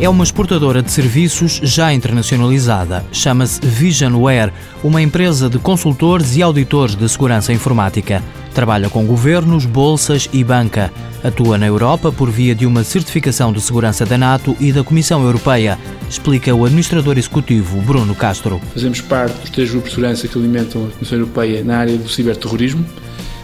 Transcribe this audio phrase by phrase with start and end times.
[0.00, 3.04] É uma exportadora de serviços já internacionalizada.
[3.10, 4.52] Chama-se Visionware,
[4.84, 8.22] uma empresa de consultores e auditores de segurança informática.
[8.54, 10.92] Trabalha com governos, bolsas e banca.
[11.24, 15.20] Atua na Europa por via de uma certificação de segurança da NATO e da Comissão
[15.24, 15.76] Europeia,
[16.08, 18.60] explica o administrador executivo Bruno Castro.
[18.72, 22.08] Fazemos parte dos três grupos de segurança que alimentam a Comissão Europeia na área do
[22.08, 22.86] ciberterrorismo.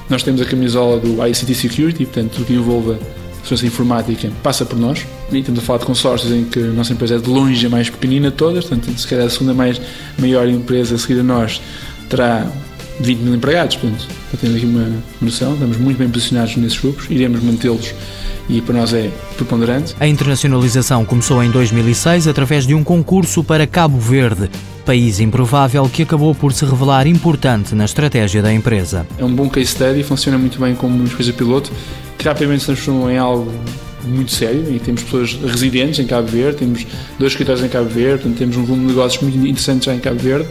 [0.09, 2.96] Nós temos a camisola do ICT Security, portanto, tudo que envolva
[3.45, 5.07] segurança informática passa por nós.
[5.30, 7.71] E estamos a falar de consórcios em que a nossa empresa é de longe a
[7.71, 9.80] mais pequenina de todas, portanto, se calhar a segunda mais
[10.18, 11.61] maior empresa a seguir a nós
[12.08, 12.46] terá
[13.00, 13.76] 20 mil empregados.
[13.76, 17.94] Portanto, para termos aqui uma noção, estamos muito bem posicionados nesses grupos, iremos mantê-los
[18.49, 19.94] e para nós é preponderante.
[19.99, 24.50] A internacionalização começou em 2006 através de um concurso para Cabo Verde,
[24.85, 29.07] país improvável que acabou por se revelar importante na estratégia da empresa.
[29.18, 31.72] É um bom case study, funciona muito bem como uma coisa piloto,
[32.28, 33.53] rapidamente se transformou em algo
[34.05, 36.86] muito sério e temos pessoas residentes em Cabo Verde, temos
[37.19, 40.00] dois escritórios em Cabo Verde, portanto, temos um volume de negócios muito interessante já em
[40.00, 40.48] Cabo Verde,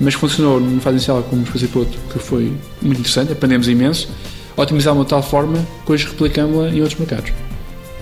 [0.00, 4.08] mas funcionou numa fase inicial como uma coisa piloto que foi muito interessante, aprendemos imenso,
[4.56, 7.32] otimizá-la de tal forma que hoje replicamos-la em outros mercados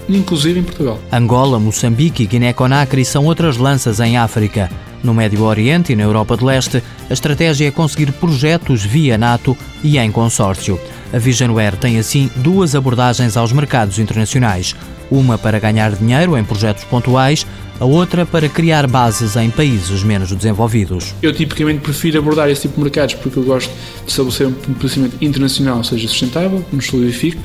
[0.09, 0.99] inclusive em Portugal.
[1.11, 4.71] Angola, Moçambique e Guiné-Conakry são outras lanças em África.
[5.03, 9.57] No Médio Oriente e na Europa de Leste, a estratégia é conseguir projetos via NATO
[9.83, 10.81] e em consórcio.
[11.13, 14.75] A Visionware tem assim duas abordagens aos mercados internacionais.
[15.11, 17.47] Uma para ganhar dinheiro em projetos pontuais,
[17.79, 21.15] a outra para criar bases em países menos desenvolvidos.
[21.23, 23.71] Eu tipicamente prefiro abordar esse tipo de mercados porque eu gosto
[24.05, 27.39] de estabelecer um posicionamento internacional, seja sustentável, nos solidifique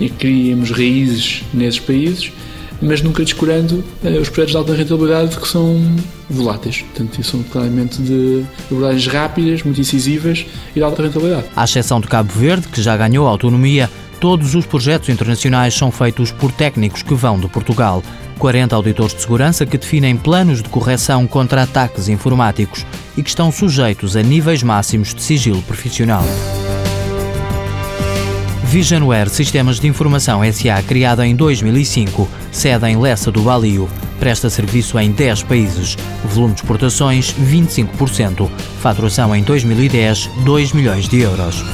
[0.00, 2.32] e criemos raízes nesses países
[2.80, 5.96] mas nunca descurando uh, os projetos de alta rentabilidade que são
[6.28, 6.82] voláteis.
[6.82, 11.46] Portanto, são claramente de abordagens rápidas, muito incisivas e de alta rentabilidade.
[11.54, 13.90] À exceção de Cabo Verde, que já ganhou autonomia,
[14.20, 18.02] todos os projetos internacionais são feitos por técnicos que vão de Portugal.
[18.38, 23.50] 40 auditores de segurança que definem planos de correção contra ataques informáticos e que estão
[23.50, 26.24] sujeitos a níveis máximos de sigilo profissional.
[28.68, 33.88] Visionware Sistemas de Informação SA, criada em 2005, sede em Lessa do Balio,
[34.20, 38.46] presta serviço em 10 países, volume de exportações 25%,
[38.82, 41.64] faturação em 2010 2 milhões de euros.